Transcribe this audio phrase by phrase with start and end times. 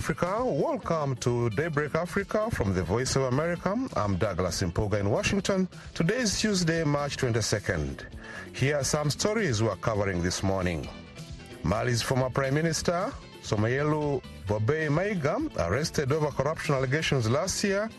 [0.00, 0.42] Africa.
[0.42, 3.76] Welcome to Daybreak Africa from the Voice of America.
[3.94, 5.68] I'm Douglas Mpuga in Washington.
[5.92, 8.06] Today is Tuesday, March 22nd.
[8.54, 10.88] Here are some stories we're covering this morning.
[11.64, 13.12] Mali's former Prime Minister,
[13.42, 15.36] Soumeylou Boubèye Maiga,
[15.68, 17.90] arrested over corruption allegations last year,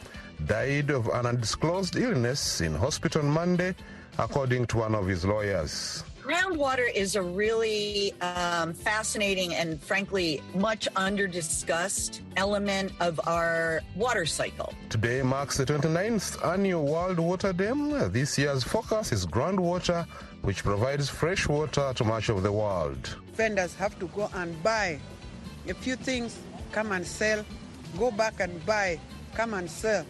[0.47, 3.75] died of an undisclosed illness in hospital on Monday,
[4.17, 6.03] according to one of his lawyers.
[6.21, 14.27] Groundwater is a really um, fascinating and frankly much under discussed element of our water
[14.27, 14.71] cycle.
[14.89, 17.71] Today marks the 29th annual World Water Day.
[18.09, 20.05] This year's focus is groundwater,
[20.44, 23.17] which provides fresh water to much of the world.
[23.33, 24.99] Vendors have to go and buy
[25.67, 26.38] a few things,
[26.72, 27.44] come and sell,
[27.97, 28.99] go back and buy,
[29.33, 30.05] come and sell.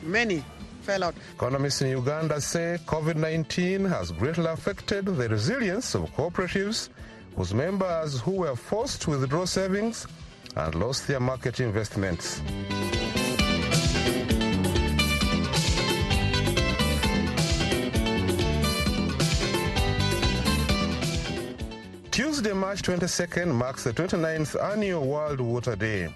[0.00, 0.44] Many
[0.86, 1.14] fell out.
[1.34, 6.90] Economists in Uganda say COVID 19 has greatly affected the resilience of cooperatives
[7.34, 10.06] whose members who were forced to withdraw savings
[10.54, 12.40] and lost their market investments.
[22.12, 26.08] Tuesday, March 22nd marks the 29th annual World Water Day.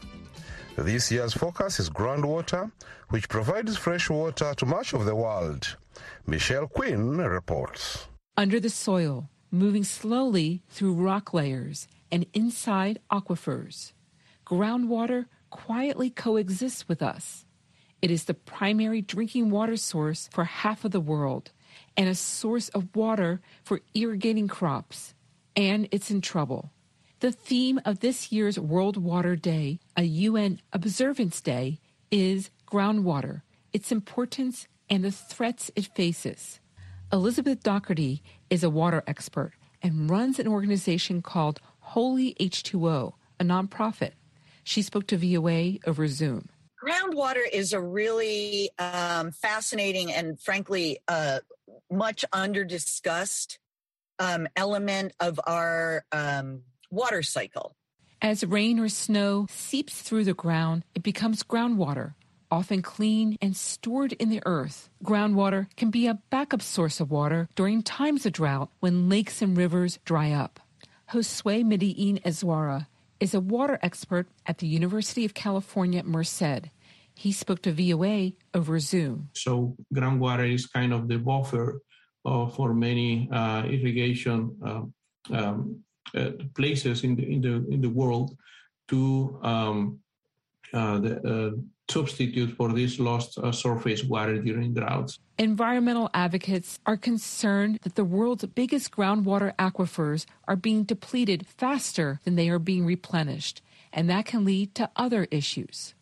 [0.76, 2.70] This year's focus is groundwater,
[3.10, 5.76] which provides fresh water to much of the world.
[6.26, 8.06] Michelle Quinn reports.
[8.36, 13.92] Under the soil, moving slowly through rock layers and inside aquifers,
[14.46, 17.44] groundwater quietly coexists with us.
[18.00, 21.50] It is the primary drinking water source for half of the world
[21.96, 25.14] and a source of water for irrigating crops.
[25.56, 26.70] And it's in trouble.
[27.20, 31.78] The theme of this year's World Water Day, a UN observance day,
[32.10, 33.42] is groundwater,
[33.74, 36.60] its importance, and the threats it faces.
[37.12, 44.12] Elizabeth Doherty is a water expert and runs an organization called Holy H2O, a nonprofit.
[44.64, 46.48] She spoke to VOA over Zoom.
[46.82, 51.40] Groundwater is a really um, fascinating and frankly uh,
[51.90, 53.58] much under discussed
[54.18, 57.76] um, element of our um, water cycle.
[58.22, 62.14] As rain or snow seeps through the ground, it becomes groundwater,
[62.50, 64.90] often clean and stored in the earth.
[65.02, 69.56] Groundwater can be a backup source of water during times of drought when lakes and
[69.56, 70.60] rivers dry up.
[71.10, 72.86] Josue Medellin Azuara
[73.20, 76.68] is a water expert at the University of California, Merced.
[77.14, 79.30] He spoke to VOA over Zoom.
[79.34, 81.80] So, groundwater is kind of the buffer
[82.24, 84.82] uh, for many uh, irrigation uh,
[85.34, 85.82] um,
[86.54, 88.36] places in the in the in the world
[88.88, 90.00] to um,
[90.72, 91.50] uh, the, uh,
[91.90, 95.18] substitute for this lost surface water during droughts.
[95.38, 102.36] Environmental advocates are concerned that the world's biggest groundwater aquifers are being depleted faster than
[102.36, 103.62] they are being replenished,
[103.92, 105.94] and that can lead to other issues.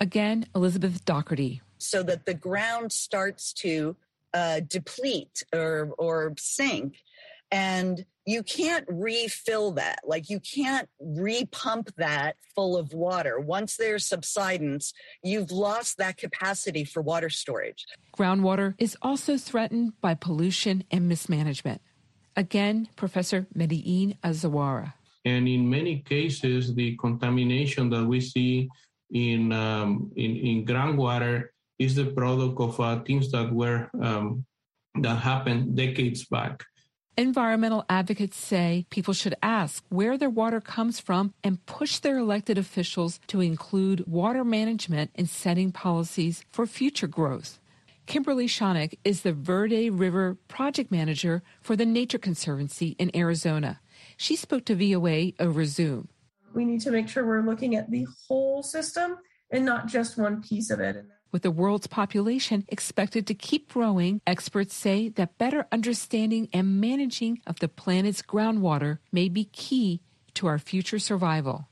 [0.00, 1.62] Again, Elizabeth Doherty.
[1.78, 3.96] So that the ground starts to
[4.34, 6.96] uh, deplete or, or sink.
[7.50, 10.00] And you can't refill that.
[10.04, 13.38] Like you can't repump that full of water.
[13.38, 14.92] Once there's subsidence,
[15.22, 17.86] you've lost that capacity for water storage.
[18.16, 21.80] Groundwater is also threatened by pollution and mismanagement.
[22.34, 24.94] Again, Professor Medellin Azuara.
[25.24, 28.68] And in many cases, the contamination that we see
[29.10, 31.48] in, um, in, in groundwater
[31.78, 34.44] is the product of uh, things that were um,
[35.02, 36.64] that happened decades back.
[37.18, 42.58] Environmental advocates say people should ask where their water comes from and push their elected
[42.58, 47.58] officials to include water management in setting policies for future growth.
[48.04, 53.80] Kimberly Schonek is the Verde River project manager for the Nature Conservancy in Arizona.
[54.18, 56.08] She spoke to VOA over Zoom.
[56.52, 59.16] We need to make sure we're looking at the whole system
[59.50, 61.06] and not just one piece of it.
[61.36, 67.42] With the world's population expected to keep growing, experts say that better understanding and managing
[67.46, 70.00] of the planet's groundwater may be key
[70.32, 71.68] to our future survival.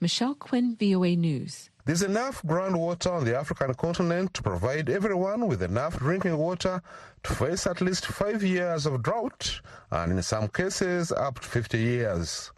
[0.00, 1.70] Michelle Quinn, VOA News.
[1.86, 6.80] There's enough groundwater on the African continent to provide everyone with enough drinking water
[7.24, 9.60] to face at least five years of drought,
[9.90, 12.52] and in some cases, up to 50 years.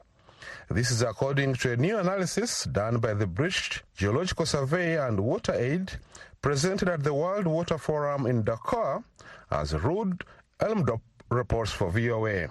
[0.70, 5.52] This is according to a new analysis done by the British Geological Survey and Water
[5.52, 5.92] Aid
[6.40, 9.02] presented at the World Water Forum in Dakar
[9.50, 10.22] as Ruud
[10.60, 11.00] Elmendorp
[11.30, 12.48] reports for VOA.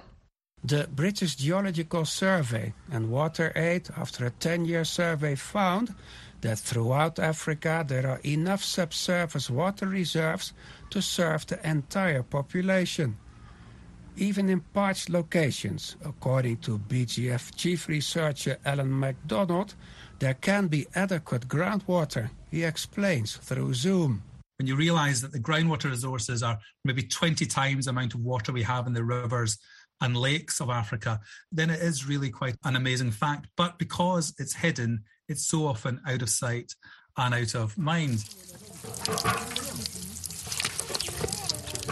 [0.63, 5.95] The British Geological Survey and Water Aid, after a 10 year survey, found
[6.41, 10.53] that throughout Africa there are enough subsurface water reserves
[10.89, 13.17] to serve the entire population.
[14.17, 19.75] Even in parched locations, according to BGS chief researcher Alan MacDonald,
[20.19, 24.21] there can be adequate groundwater, he explains through Zoom.
[24.59, 28.51] When you realize that the groundwater resources are maybe 20 times the amount of water
[28.51, 29.57] we have in the rivers
[30.01, 31.19] and lakes of Africa,
[31.51, 33.47] then it is really quite an amazing fact.
[33.55, 36.75] But because it's hidden, it's so often out of sight
[37.17, 38.25] and out of mind.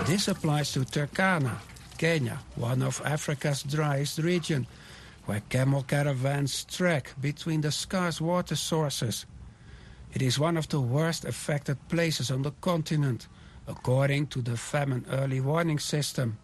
[0.06, 1.58] This applies to Turkana,
[2.00, 4.68] Kenya, one of Africa's driest regions,
[5.26, 9.26] where camel caravans trek between the scarce water sources.
[10.14, 13.28] It is one of the worst affected places on the continent,
[13.68, 16.38] according to the famine early warning system.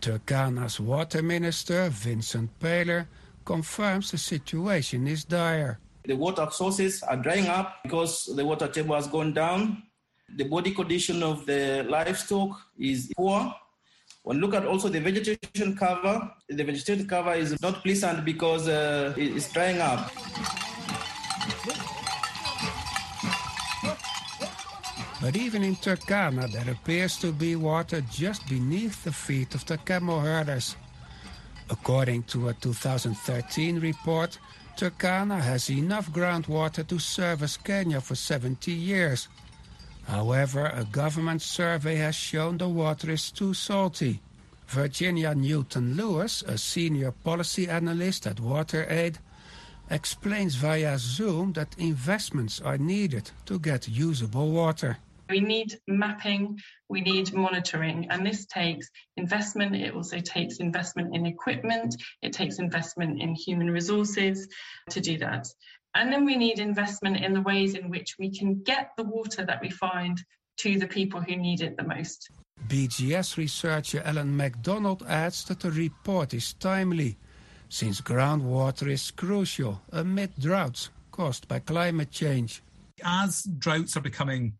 [0.00, 3.06] Turkana's water minister, Vincent Paler,
[3.44, 5.78] confirms the situation is dire.
[6.04, 9.84] The water sources are drying up because the water table has gone down.
[10.34, 13.54] The body condition of the livestock is poor.
[14.26, 19.14] When look at also the vegetation cover, the vegetation cover is not pleasant because uh,
[19.16, 20.10] it's drying up.
[25.22, 29.78] But even in Turkana, there appears to be water just beneath the feet of the
[29.78, 30.74] camel herders.
[31.70, 34.40] According to a 2013 report,
[34.76, 39.28] Turkana has enough groundwater to service Kenya for 70 years.
[40.06, 44.20] However, a government survey has shown the water is too salty.
[44.68, 49.16] Virginia Newton Lewis, a senior policy analyst at WaterAid,
[49.90, 54.98] explains via Zoom that investments are needed to get usable water.
[55.28, 59.74] We need mapping, we need monitoring, and this takes investment.
[59.74, 64.48] It also takes investment in equipment, it takes investment in human resources
[64.90, 65.48] to do that.
[65.96, 69.46] And then we need investment in the ways in which we can get the water
[69.46, 70.22] that we find
[70.58, 72.30] to the people who need it the most.
[72.68, 77.16] BGS researcher Alan MacDonald adds that the report is timely,
[77.70, 82.62] since groundwater is crucial amid droughts caused by climate change.
[83.02, 84.52] As droughts are becoming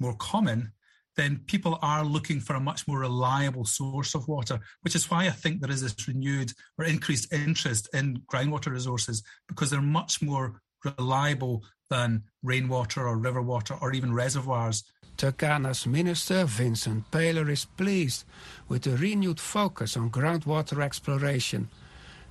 [0.00, 0.72] more common,
[1.16, 5.26] then people are looking for a much more reliable source of water, which is why
[5.26, 10.20] I think there is this renewed or increased interest in groundwater resources because they're much
[10.20, 14.84] more reliable than rainwater or river water or even reservoirs.
[15.16, 18.24] Turkana's minister, Vincent Paler, is pleased
[18.68, 21.68] with the renewed focus on groundwater exploration,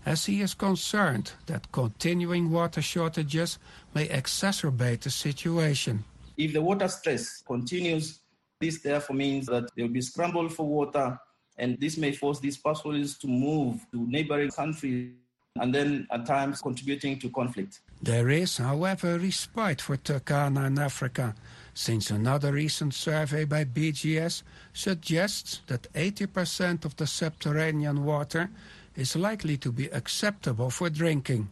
[0.05, 3.59] as he is concerned that continuing water shortages
[3.93, 6.03] may exacerbate the situation.
[6.37, 8.21] If the water stress continues,
[8.59, 11.19] this therefore means that there will be scramble for water,
[11.57, 15.11] and this may force these pastoralists to move to neighboring countries
[15.55, 17.81] and then at times contributing to conflict.
[18.01, 21.35] There is, however, respite for Turkana in Africa,
[21.73, 24.43] since another recent survey by BGS
[24.73, 28.49] suggests that 80% of the subterranean water
[28.95, 31.49] is likely to be acceptable for drinking.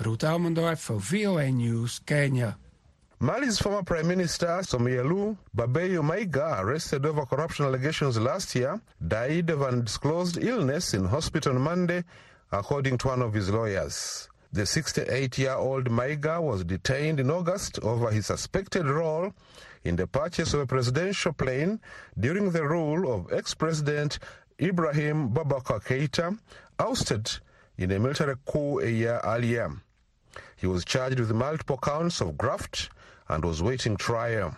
[0.00, 2.56] Ruud Elmendorp for VOA News, Kenya.
[3.20, 9.62] Mali's former Prime Minister Soumeylou Boubèye Maiga, arrested over corruption allegations last year, died of
[9.62, 12.04] undisclosed illness in hospital on Monday,
[12.52, 14.28] according to one of his lawyers.
[14.52, 19.32] The 68-year-old Maiga was detained in August over his suspected role
[19.84, 21.80] in the purchase of a presidential plane
[22.18, 24.18] during the rule of ex-president
[24.60, 26.38] Ibrahim Boubacar Keita,
[26.78, 27.30] ousted
[27.76, 29.70] in a military coup a year earlier.
[30.56, 32.90] He was charged with multiple counts of graft
[33.28, 34.56] and was waiting trial.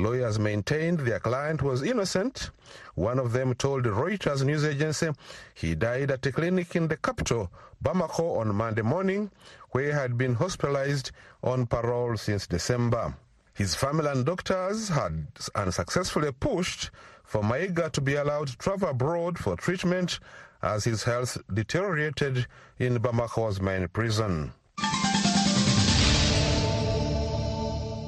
[0.00, 2.50] Lawyers maintained their client was innocent.
[2.94, 5.10] One of them told Reuters news agency
[5.54, 7.50] he died at a clinic in the capital,
[7.84, 9.30] Bamako, on Monday morning,
[9.72, 11.10] where he had been hospitalized
[11.42, 13.14] on parole since December.
[13.52, 16.90] His family and doctors had unsuccessfully pushed
[17.22, 20.18] for Maiga to be allowed to travel abroad for treatment
[20.62, 22.46] as his health deteriorated
[22.78, 24.52] in Bamako's main prison.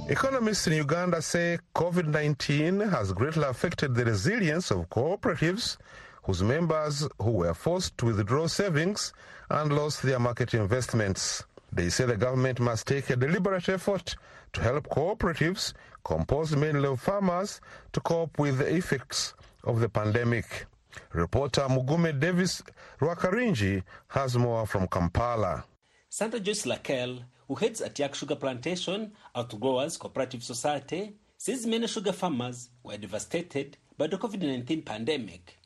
[0.09, 5.77] Economists in Uganda say COVID 19 has greatly affected the resilience of cooperatives
[6.25, 9.13] whose members who were forced to withdraw savings
[9.51, 11.45] and lost their market investments.
[11.73, 14.17] They say the government must take a deliberate effort
[14.53, 15.73] to help cooperatives,
[16.05, 17.61] composed mainly of farmers,
[17.93, 20.67] to cope with the effects of the pandemic.
[21.13, 22.63] Reporter Mugume Davis
[23.01, 25.65] Rwakaringi has more from Kampala.
[26.09, 32.71] Santa Joyce Laker, who heads Atiak Sugar Plantation, Outgrowers Cooperative Society, says many sugar farmers
[32.83, 35.59] were devastated by the COVID 19 pandemic.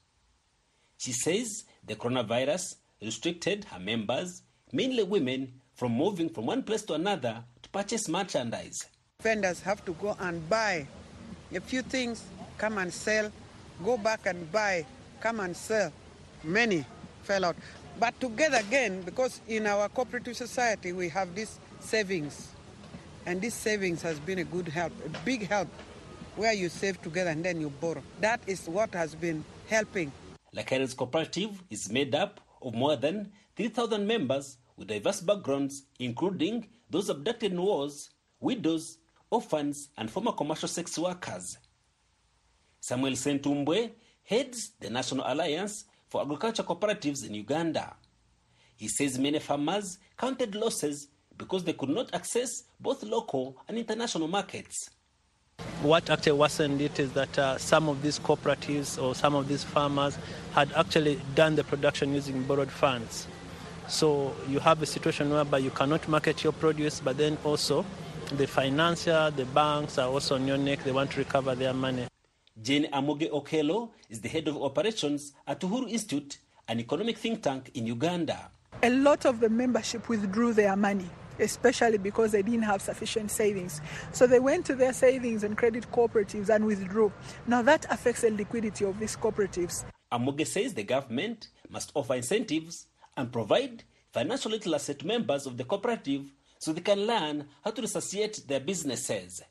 [0.98, 6.94] She says the coronavirus restricted her members, mainly women, from moving from one place to
[6.94, 8.84] another to purchase merchandise.
[9.22, 10.88] Vendors have to go and buy
[11.54, 12.24] a few things,
[12.58, 13.30] come and sell,
[13.84, 14.84] go back and buy,
[15.20, 15.92] come and sell.
[16.42, 16.84] Many
[17.22, 17.56] fell out.
[17.98, 22.56] But together again, because in our cooperative society we have this savings
[23.26, 25.66] And this savings has been a good help, a big help,
[26.36, 28.00] where you save together and then you borrow.
[28.20, 30.12] That is what has been helping.
[30.52, 37.08] Laker's cooperative is made up of more than 3,000 members with diverse backgrounds, including those
[37.08, 38.98] abducted in wars, widows,
[39.28, 41.58] orphans, and former commercial sex workers.
[42.78, 43.90] Samuel Sentumbwe
[44.22, 47.94] heads the National Alliance for Agriculture Cooperatives in Uganda.
[48.76, 51.08] He says many farmers counted losses
[51.38, 54.90] because they could not access both local and international markets.
[55.82, 59.64] What actually worsened it is that uh, some of these cooperatives or some of these
[59.64, 60.18] farmers
[60.52, 63.26] had actually done the production using borrowed funds.
[63.88, 67.86] So you have a situation whereby you cannot market your produce, but then also
[68.32, 70.82] the financier, the banks are also on your neck.
[70.82, 72.06] They want to recover their money.
[72.60, 77.70] Jane Amoge Okelo is the head of operations at Uhuru Institute, an economic think tank
[77.74, 78.50] in Uganda.
[78.82, 81.08] A lot of the membership withdrew their money,
[81.38, 83.82] especially because they didn't have sufficient savings.
[84.12, 87.12] So they went to their savings and credit cooperatives and withdrew.
[87.46, 89.84] Now that affects the liquidity of these cooperatives.
[90.10, 92.86] Amoge says the government must offer incentives
[93.18, 97.82] and provide financial literacy to members of the cooperative so they can learn how to
[97.82, 99.42] resuscitate their businesses.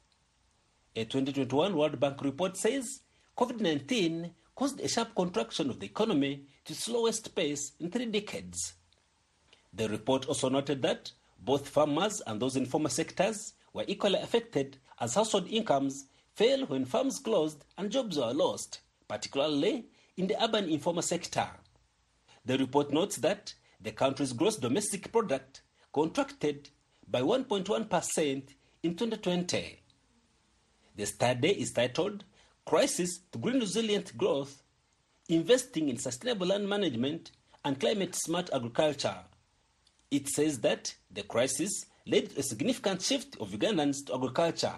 [0.98, 3.02] A 2021 World Bank report says
[3.38, 8.06] COVID 19 caused a sharp contraction of the economy to its lowest pace in three
[8.06, 8.76] decades.
[9.74, 14.78] The report also noted that both farmers and those in former sectors were equally affected
[14.98, 20.70] as household incomes fell when farms closed and jobs were lost, particularly in the urban
[20.70, 21.50] informal sector.
[22.46, 25.62] The report notes that the country's gross domestic product
[25.92, 26.70] contracted
[27.06, 28.44] by 1.1%
[28.84, 29.82] in 2020.
[30.96, 32.24] The study is titled
[32.66, 34.64] Crisis to Green Resilient Growth
[35.28, 37.32] Investing in Sustainable Land Management
[37.66, 39.18] and Climate Smart Agriculture.
[40.10, 44.76] It says that the crisis led to a significant shift of Ugandans to agriculture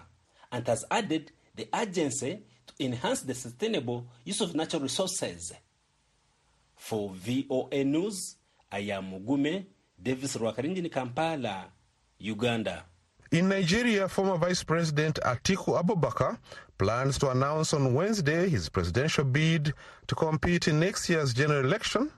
[0.51, 5.53] and has added the urgency to enhance the sustainable use of natural resources.
[6.75, 8.37] For VOA News,
[8.71, 9.65] I am Mugume
[10.01, 11.65] Davis Rwakaringi Kampala,
[12.19, 12.85] Uganda.
[13.31, 16.37] In Nigeria, former Vice President Atiku Abubakar
[16.77, 19.73] plans to announce on Wednesday his presidential bid
[20.07, 22.09] to compete in next year's general election.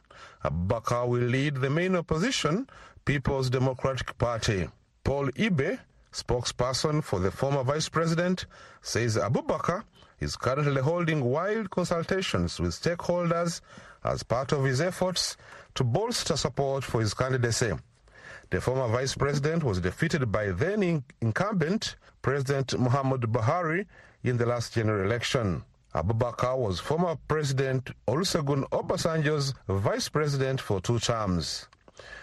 [0.46, 2.70] Abubakar will lead the main opposition,
[3.06, 4.70] People's Democratic Party.
[5.04, 5.80] Paul Ibe,
[6.14, 8.46] spokesperson for the former vice president,
[8.84, 9.84] says Abubakar
[10.20, 13.62] is currently holding wild consultations with stakeholders
[14.04, 15.38] as part of his efforts
[15.74, 17.72] to bolster support for his candidacy.
[18.52, 23.86] The former vice president was defeated by then incumbent President Muhammad Buhari
[24.24, 25.64] in the last general election.
[25.94, 31.68] Abubakar was former President Olusegun Obasanjo's vice president for two terms.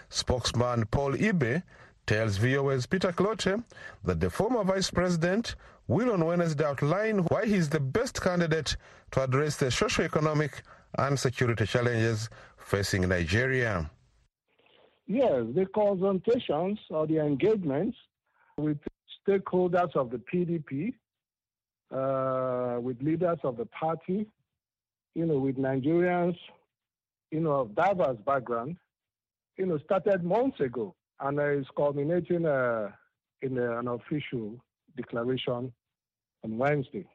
[0.09, 1.63] Spokesman Paul Ibe
[2.05, 3.63] tells VOA's Peter Clottey
[4.03, 5.55] that the former vice president
[5.87, 8.75] will on Wednesday outline why he is the best candidate
[9.11, 10.61] to address the socio-economic
[10.97, 13.89] and security challenges facing Nigeria.
[15.07, 17.97] Yes, the consultations or the engagements
[18.57, 18.77] with
[19.25, 20.93] stakeholders of the PDP,
[21.91, 24.27] uh, with leaders of the party,
[25.15, 26.37] you know, with Nigerians,
[27.31, 28.75] you know, of diverse background,
[29.57, 32.89] you know, started months ago and is culminating uh,
[33.41, 34.55] in a, an official
[34.97, 35.71] declaration
[36.43, 37.07] on Wednesday.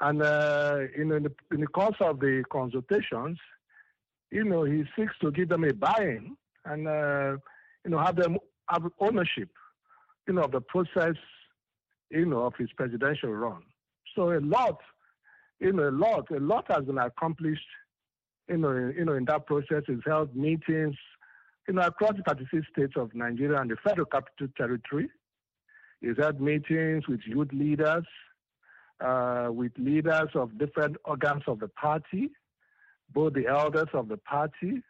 [0.00, 3.38] And uh, in, the, in the course of the consultations,
[4.32, 7.36] you know, he seeks to give them a buy-in and uh,
[7.84, 8.38] you know have them
[8.70, 9.50] have ownership,
[10.26, 11.16] you know, of the process,
[12.10, 13.62] you know, of his presidential run.
[14.14, 14.80] So a lot,
[15.60, 17.66] you know, a lot, a lot has been accomplished,
[18.48, 19.84] you know, in, you know, in that process.
[19.86, 20.96] He's held meetings,
[21.66, 25.08] you know, across the 36 states of Nigeria and the Federal Capital Territory.
[26.00, 28.04] He's had meetings with youth leaders,
[29.04, 32.30] uh, with leaders of different organs of the party,
[33.12, 34.82] both the elders of the party,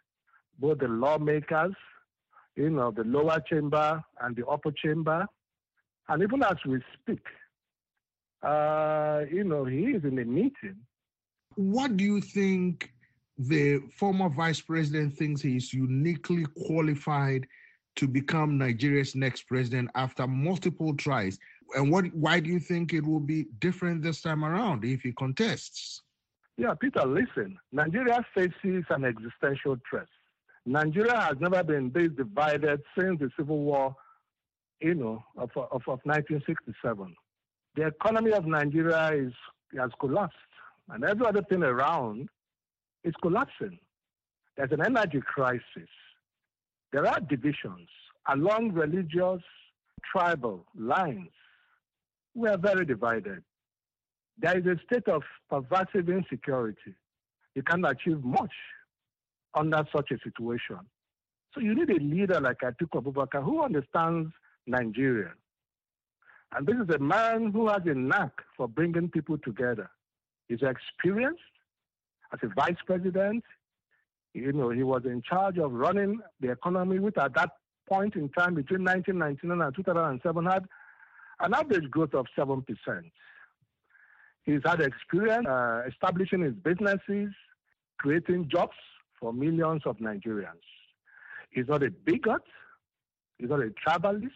[0.59, 1.75] both the lawmakers,
[2.57, 5.27] you know, the lower chamber and the upper chamber.
[6.09, 7.25] And even as we speak,
[8.43, 10.77] uh, you know, he is in a meeting.
[11.55, 12.93] What do you think
[13.37, 17.47] the former vice president thinks he is uniquely qualified
[17.97, 21.39] to become Nigeria's next president after multiple tries?
[21.75, 22.07] And what?
[22.15, 26.03] Why do you think it will be different this time around if he contests?
[26.57, 27.59] Yeah, Peter, listen.
[27.71, 30.09] Nigeria faces an existential threat.
[30.69, 33.97] Nigeria has never been this divided since the Civil War,
[34.81, 37.17] you know, of, of, of 1967.
[37.75, 39.33] The economy of Nigeria is
[39.79, 40.37] has collapsed,
[40.91, 42.29] and every other thing around
[43.03, 43.79] is collapsing.
[44.57, 45.89] There's an energy crisis.
[46.93, 47.89] There are divisions
[48.29, 49.43] along religious,
[50.13, 51.31] tribal lines.
[52.35, 53.43] we are very divided.
[54.39, 56.95] There is a state of pervasive insecurity.
[57.55, 58.53] You can't achieve much
[59.59, 60.79] under such a situation.
[61.55, 64.33] So you need a leader like Atiku Abubakar who understands
[64.67, 65.33] Nigeria.
[66.53, 69.91] And this is a man who has a knack for bringing people together.
[70.49, 71.43] He's experienced
[72.33, 73.45] as a vice president.
[74.35, 77.51] You know, he was in charge of running the economy, which at that
[77.89, 80.65] point in time between 1999 and 2007 had
[81.41, 82.65] an average growth of 7%.
[84.45, 87.31] He's had experience uh, establishing his businesses,
[87.99, 88.77] creating jobs
[89.21, 90.65] for millions of Nigerians.
[91.51, 92.43] He's not a bigot.
[93.39, 94.31] He's not a tribalist.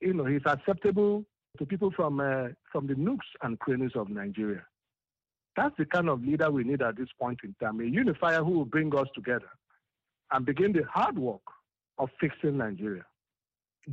[0.00, 1.24] You know, he's acceptable
[1.58, 4.64] to people from uh, from the nooks and crannies of Nigeria.
[5.56, 7.80] That's the kind of leader we need at this point in time.
[7.80, 9.48] A unifier who will bring us together
[10.32, 11.42] and begin the hard work
[11.98, 13.04] of fixing Nigeria.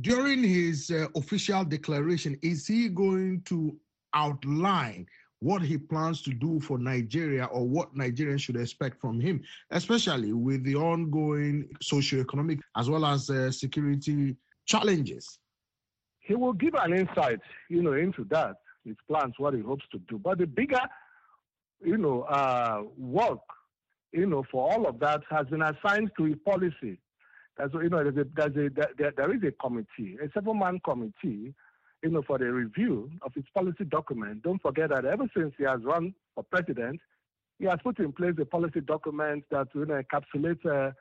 [0.00, 3.76] During his uh, official declaration, is he going to
[4.14, 5.06] outline
[5.42, 10.32] what he plans to do for Nigeria or what Nigerians should expect from him, especially
[10.32, 15.40] with the ongoing socio-economic as well as uh, security challenges?
[16.20, 19.98] He will give an insight, you know, into that, his plans, what he hopes to
[20.08, 20.16] do.
[20.18, 20.80] But the bigger,
[21.84, 23.40] you know, uh, work,
[24.12, 27.00] you know, for all of that has been assigned to a policy.
[27.58, 31.52] As you know, there's a, there's a, there, there is a committee, a seven-man committee
[32.02, 34.42] you know, for the review of his policy document.
[34.42, 37.00] Don't forget that ever since he has run for president,
[37.58, 40.92] he has put in place a policy document that you know, encapsulates uh,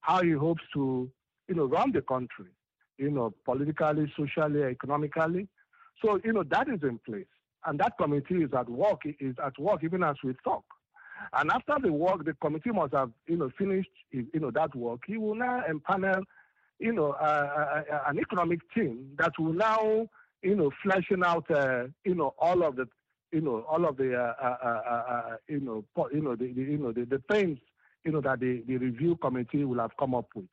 [0.00, 1.10] how he hopes to,
[1.48, 2.46] you know, run the country,
[2.96, 5.46] you know, politically, socially, economically.
[6.02, 7.26] So, you know, that is in place.
[7.66, 10.64] And that committee is at work, is at work even as we talk.
[11.32, 15.00] And after the work, the committee must have, you know, finished, you know, that work.
[15.06, 16.22] He will now empanel,
[16.78, 20.06] you know, uh, uh, an economic team that will now
[20.42, 22.86] you know, fleshing out, uh, you know, all of the,
[23.32, 26.52] you know, all of the, uh, uh, uh, uh, uh you know, you know, the,
[26.52, 27.58] the you know, the, the things,
[28.04, 30.46] you know, that the, the review committee will have come up with.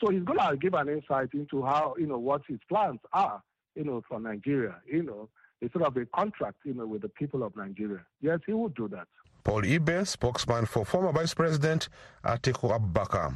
[0.00, 3.42] So he's going to give an insight into how, you know, what his plans are,
[3.74, 5.28] you know, for Nigeria, you know,
[5.72, 8.04] sort of a contract, you know, with the people of Nigeria.
[8.20, 9.08] Yes, he will do that.
[9.42, 11.88] Paul Ibe, spokesman for former Vice President
[12.24, 13.34] Atiku Abubakar.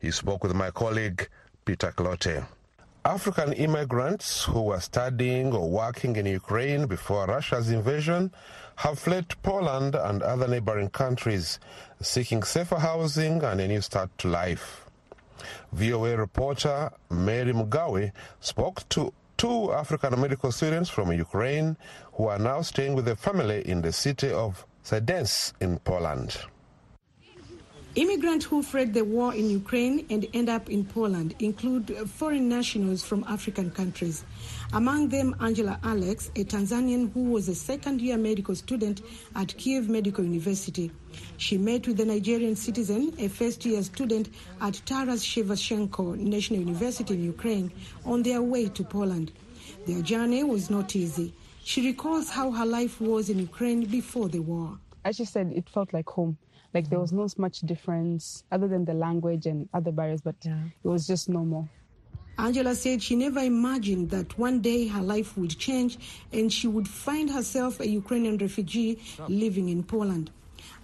[0.00, 1.28] He spoke with my colleague
[1.64, 2.44] Peter Clottey.
[3.04, 8.30] African immigrants who were studying or working in Ukraine before Russia's invasion
[8.76, 11.58] have fled to Poland and other neighboring countries,
[12.00, 14.86] seeking safer housing and a new start to life.
[15.72, 21.76] VOA reporter Mary Mgawe spoke to two African medical students from Ukraine
[22.12, 26.38] who are now staying with their family in the city of Siedlce in Poland.
[27.94, 33.04] Immigrants who fled the war in Ukraine and end up in Poland include foreign nationals
[33.04, 34.24] from African countries.
[34.72, 39.02] Among them, Angela Alex, a Tanzanian who was a second year medical student
[39.36, 40.90] at Kiev Medical University.
[41.36, 44.30] She met with a Nigerian citizen, a first year student
[44.62, 47.70] at Taras Shevchenko National University in Ukraine,
[48.06, 49.32] on their way to Poland.
[49.86, 51.34] Their journey was not easy.
[51.62, 54.78] She recalls how her life was in Ukraine before the war.
[55.04, 56.38] As she said, it felt like home
[56.74, 60.64] like there was not much difference other than the language and other barriers, but yeah.
[60.82, 61.68] it was just normal.
[62.38, 65.98] Angela said she never imagined that one day her life would change
[66.32, 70.30] and she would find herself a Ukrainian refugee living in Poland.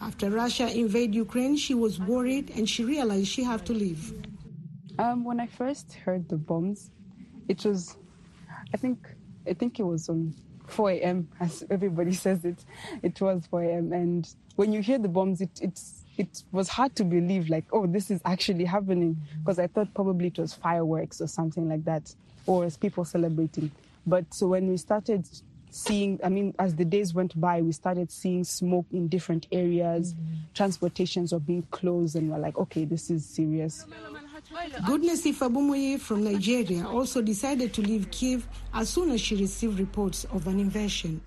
[0.00, 4.12] After Russia invaded Ukraine, she was worried and she realized she had to leave.
[4.98, 6.90] Um, when I first heard the bombs,
[7.48, 7.96] it was,
[8.74, 8.98] I think,
[9.46, 10.34] I think it was on
[10.70, 11.28] 4 a.m.
[11.40, 12.64] as everybody says it.
[13.02, 13.92] It was 4 a.m.
[13.92, 14.28] and
[14.58, 18.10] when you hear the bombs, it it's it was hard to believe like, oh, this
[18.10, 22.12] is actually happening because I thought probably it was fireworks or something like that,
[22.44, 23.70] or as people celebrating.
[24.04, 25.28] But so when we started
[25.70, 30.14] seeing, I mean, as the days went by, we started seeing smoke in different areas,
[30.14, 30.34] mm-hmm.
[30.54, 33.86] transportations were being closed, and we're like, okay, this is serious.
[34.86, 40.24] Goodness Ifabumuyi from Nigeria also decided to leave Kiev as soon as she received reports
[40.32, 41.20] of an invasion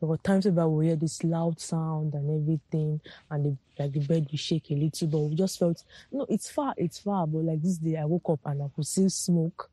[0.00, 4.00] there were times where we hear this loud sound and everything, and the, like the
[4.00, 7.26] bed will shake a little, but we just felt, no, it's far, it's far.
[7.26, 9.70] But like this day, I woke up and I could see smoke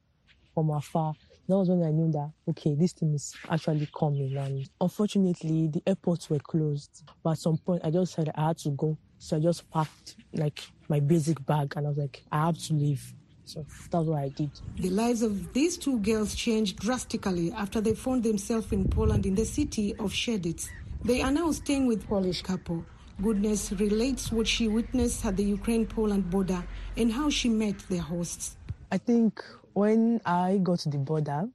[0.54, 1.14] from afar.
[1.48, 4.38] That was when I knew that okay, this thing is actually coming.
[4.38, 7.04] And unfortunately, the airports were closed.
[7.24, 10.16] But at some point, I just said I had to go, so I just packed
[10.34, 13.14] like my basic bag, and I was like, I have to leave.
[13.46, 14.52] So that's what I did.
[14.78, 19.36] The lives of these two girls changed drastically after they found themselves in Poland in
[19.36, 20.70] the city of Siedlce.
[21.04, 22.86] They are now staying with Polish couple.
[23.22, 26.64] Goodness relates what she witnessed at the Ukraine-Poland border
[26.96, 28.56] and how she met their hosts.
[28.92, 31.50] I think when I got to the border,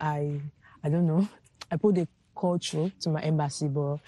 [0.00, 0.40] I
[0.82, 1.28] I don't know,
[1.70, 3.98] I put a call through to my embassy, but,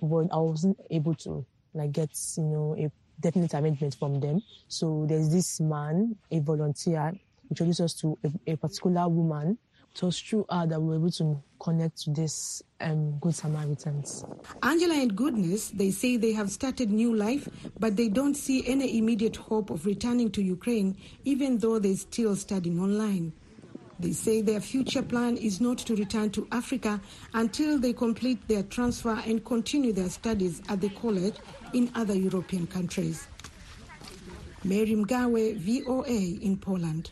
[0.00, 1.44] but I wasn't able to
[1.78, 4.42] like get you know a definite arrangement from them.
[4.68, 7.12] So there's this man, a volunteer,
[7.50, 9.58] introduced us to a, a particular woman.
[9.94, 14.24] It was through her that we were able to connect to this um, Good Samaritans.
[14.62, 17.48] Angela and Goodness, they say they have started new life,
[17.80, 22.36] but they don't see any immediate hope of returning to Ukraine, even though they're still
[22.36, 23.32] studying online.
[24.00, 27.00] They say their future plan is not to return to Africa
[27.34, 31.34] until they complete their transfer and continue their studies at the college
[31.74, 33.26] in other European countries.
[34.64, 37.10] Mary Mgawe, VOA in Poland.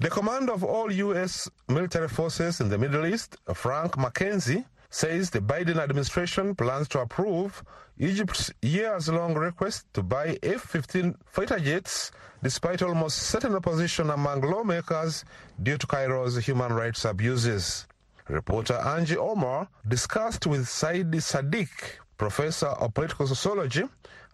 [0.00, 1.48] The commander of all U.S.
[1.68, 7.62] military forces in the Middle East, Frank McKenzie, says the Biden administration plans to approve
[8.00, 12.10] Egypt's years long request to buy F 15 fighter jets,
[12.42, 15.22] despite almost certain opposition among lawmakers
[15.62, 17.86] due to Cairo's human rights abuses.
[18.26, 21.68] Reporter Angie Omar discussed with Saidi Sadiq,
[22.16, 23.84] professor of political sociology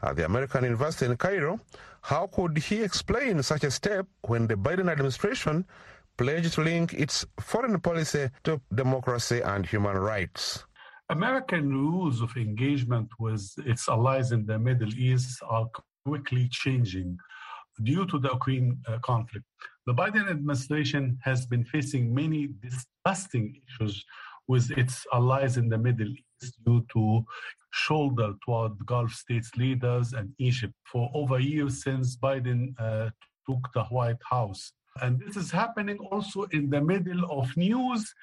[0.00, 1.59] at the American University in Cairo,
[2.02, 5.64] how could he explain such a step when the Biden administration
[6.16, 10.65] pledged to link its foreign policy to democracy and human rights?
[11.09, 15.69] American rules of engagement with its allies in the Middle East are
[16.05, 17.16] quickly changing
[17.85, 19.47] due to the Ukraine uh, conflict.
[19.87, 24.05] The Biden administration has been facing many disgusting issues
[24.49, 27.25] with its allies in the Middle East due to
[27.73, 33.11] shoulder toward Gulf states leaders and Egypt for over a year since Biden uh,
[33.49, 34.73] took the White House.
[35.02, 38.14] And this is happening also in the middle of news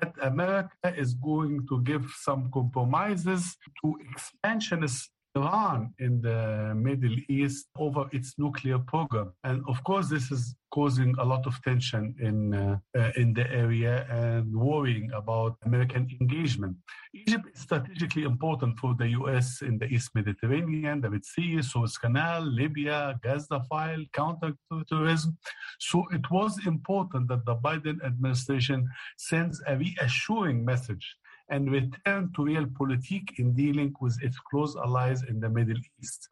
[0.00, 7.66] that America is going to give some compromises to expansionist Iran in the Middle East
[7.78, 9.32] over its nuclear program.
[9.44, 13.46] And of course, this is causing a lot of tension in, uh, uh, in the
[13.50, 16.76] area and worrying about American engagement.
[17.14, 19.62] Egypt is strategically important for the U.S.
[19.62, 25.38] in the East Mediterranean, the Red Sea, Suez Canal, Libya, Gaza file, counterterrorism.
[25.78, 31.16] So it was important that the Biden administration sends a reassuring message
[31.48, 36.28] and return to realpolitik in dealing with its close allies in the Middle East.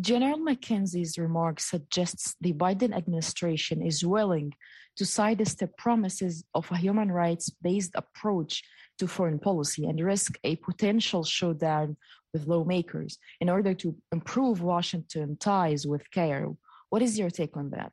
[0.00, 4.52] General McKenzie's remark suggests the Biden administration is willing
[4.96, 8.62] to sidestep promises of a human rights based approach
[8.98, 11.96] to foreign policy and risk a potential showdown
[12.32, 16.58] with lawmakers in order to improve Washington ties with Cairo.
[16.90, 17.92] What is your take on that?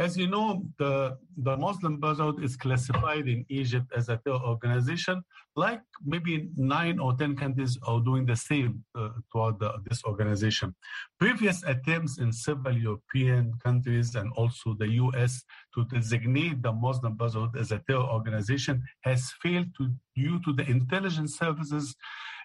[0.00, 5.22] As you know, the, the Muslim Brotherhood is classified in Egypt as a terror organization,
[5.56, 10.74] like maybe nine or 10 countries are doing the same uh, toward the, this organization.
[11.18, 17.58] Previous attempts in several European countries and also the US to designate the Muslim Brotherhood
[17.58, 21.94] as a terror organization has failed to, due to the intelligence services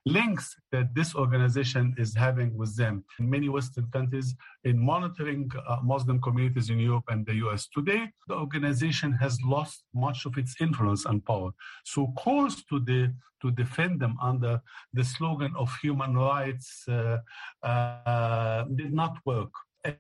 [0.06, 5.78] links that this organization is having with them in many Western countries in monitoring uh,
[5.84, 7.68] Muslim communities in Europe and the US.
[7.74, 11.52] Today, the organization has lost much of its influence and power.
[11.86, 14.62] So calls to the to defend them under
[14.94, 17.18] the slogan of human rights uh,
[17.62, 19.52] uh, did not work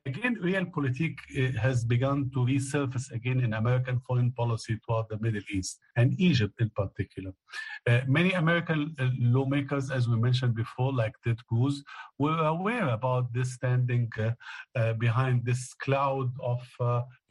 [0.06, 5.42] again, realpolitik uh, has begun to resurface again in American foreign policy toward the Middle
[5.52, 7.32] East and Egypt in particular.
[7.88, 11.84] Uh, many American uh, lawmakers, as we mentioned before, like Ted Cruz,
[12.18, 16.62] were aware about this standing uh, behind this cloud of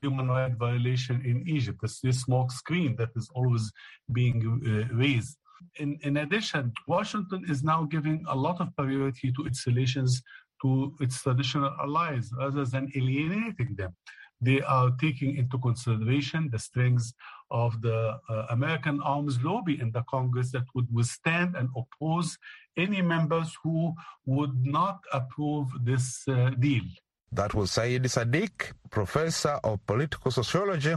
[0.03, 3.73] human rights violation in Egypt, this, this smoke screen that is always
[4.12, 4.38] being
[4.93, 5.38] raised.
[5.77, 10.23] In, in addition, Washington is now giving a lot of priority to its relations
[10.64, 13.92] to its traditional allies rather than alienating them.
[14.40, 17.12] They are taking into consideration the strengths
[17.50, 22.37] of the uh, American arms lobby in the Congress that would withstand and oppose
[22.77, 23.94] any members who
[24.27, 26.83] would not approve this uh, deal.
[27.33, 30.94] That was Said Sadiq, professor of political sociology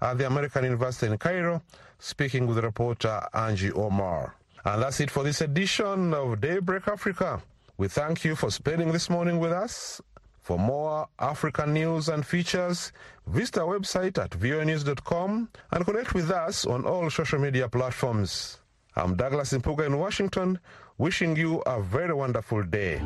[0.00, 1.62] at the American University in Cairo,
[1.98, 4.34] speaking with reporter Angie Omar.
[4.64, 7.42] And that's it for this edition of Daybreak Africa.
[7.80, 10.02] We thank you for spending this morning with us.
[10.42, 12.92] For more African news and features,
[13.26, 18.58] visit our website at voanews.com and connect with us on all social media platforms.
[18.96, 20.58] I'm Douglas Mpuga in Washington,
[20.98, 23.00] wishing you a very wonderful day.